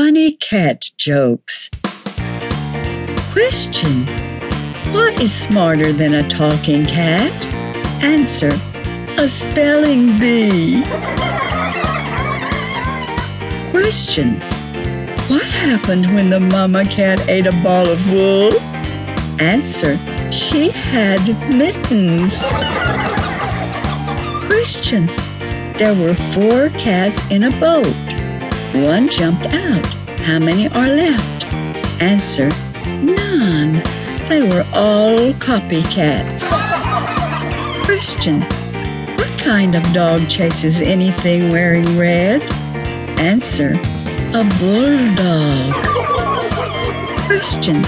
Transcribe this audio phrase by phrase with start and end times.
[0.00, 1.68] Funny cat jokes.
[3.32, 4.06] Question
[4.92, 7.32] What is smarter than a talking cat?
[8.00, 8.52] Answer
[9.18, 10.84] A spelling bee.
[13.72, 14.34] Question
[15.26, 18.54] What happened when the mama cat ate a ball of wool?
[19.40, 19.98] Answer
[20.30, 22.38] She had mittens.
[24.46, 25.06] Question
[25.76, 28.17] There were four cats in a boat.
[28.84, 29.84] One jumped out.
[30.20, 31.44] How many are left?
[32.00, 32.48] Answer
[33.02, 33.82] None.
[34.28, 36.48] They were all copycats.
[37.84, 38.42] Question
[39.16, 42.40] What kind of dog chases anything wearing red?
[43.18, 43.72] Answer
[44.32, 45.74] A bulldog.
[47.26, 47.82] Question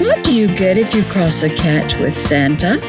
[0.00, 2.82] What do you get if you cross a cat with Santa?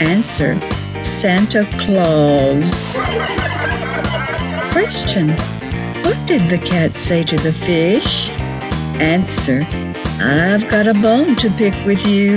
[0.00, 0.58] Answer
[1.02, 2.90] Santa Claus.
[4.72, 5.36] Question
[6.02, 8.28] What did the cat say to the fish?
[9.00, 9.66] Answer
[10.20, 12.36] I've got a bone to pick with you.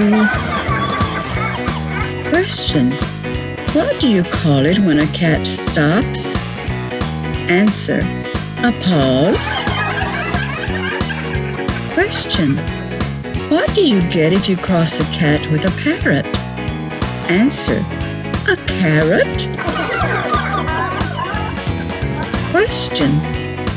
[2.30, 2.92] Question
[3.74, 6.36] What do you call it when a cat stops?
[7.50, 8.00] Answer
[8.60, 9.48] A pause.
[11.94, 12.58] Question
[13.50, 16.26] What do you get if you cross a cat with a parrot?
[17.30, 17.84] Answer
[18.48, 19.48] A carrot.
[22.52, 23.35] Question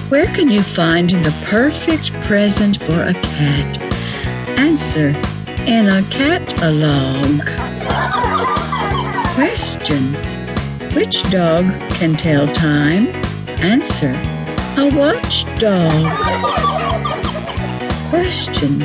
[0.08, 3.78] Where can you find the perfect present for a cat?
[4.58, 5.08] Answer
[5.66, 7.44] In a catalog.
[9.34, 10.14] Question
[10.94, 13.08] Which dog can tell time?
[13.60, 14.14] Answer
[14.78, 16.06] A watchdog.
[18.08, 18.80] Question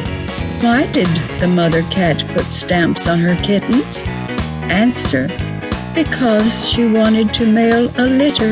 [0.60, 1.08] Why did
[1.40, 4.02] the mother cat put stamps on her kittens?
[4.70, 5.30] Answer
[5.96, 8.50] Because she wanted to mail a litter.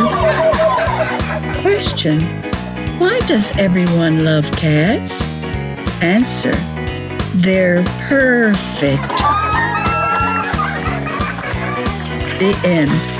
[1.61, 2.50] Question
[3.01, 5.23] Why does everyone love cats?
[6.03, 6.51] Answer
[7.33, 9.01] They're perfect.
[12.37, 13.10] The end.